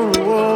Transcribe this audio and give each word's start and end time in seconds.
Oh. 0.00 0.47